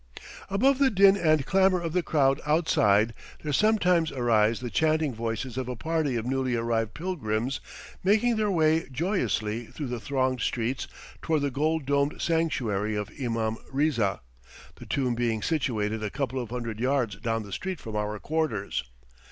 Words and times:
Above 0.49 0.79
the 0.79 0.89
din 0.89 1.15
and 1.15 1.45
clamor 1.45 1.79
of 1.79 1.93
the 1.93 2.01
crowd 2.01 2.41
outside 2.43 3.13
there 3.43 3.53
sometimes 3.53 4.11
arise 4.11 4.59
the 4.59 4.71
chanting 4.71 5.13
voices 5.13 5.57
of 5.59 5.69
a 5.69 5.75
party 5.75 6.15
of 6.15 6.25
newly 6.25 6.55
arrived 6.55 6.95
pilgrims 6.95 7.59
making 8.03 8.35
their 8.35 8.49
way 8.49 8.89
joyously 8.89 9.67
through 9.67 9.85
the 9.85 9.99
thronged 9.99 10.41
streets 10.41 10.87
toward 11.21 11.43
the 11.43 11.51
gold 11.51 11.85
domed 11.85 12.19
sanctuary 12.19 12.95
of 12.95 13.11
Imam 13.21 13.57
Riza, 13.71 14.21
the 14.77 14.87
tomb 14.87 15.13
being 15.13 15.43
situated 15.43 16.01
a 16.03 16.09
couple 16.09 16.41
of 16.41 16.49
hundred 16.49 16.79
yards 16.79 17.17
down 17.17 17.43
the 17.43 17.51
street 17.51 17.79
from 17.79 17.95
our 17.95 18.17
quarters. 18.17 18.83